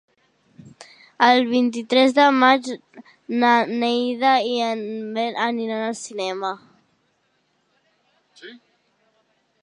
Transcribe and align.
El 1.25 1.41
vint-i-tres 1.49 2.13
de 2.19 2.23
maig 2.43 2.69
na 3.43 3.51
Neida 3.83 4.31
i 4.53 4.55
na 4.61 4.71
Bet 5.17 5.37
aniran 5.45 5.83
al 5.91 5.97
cinema. 5.99 6.51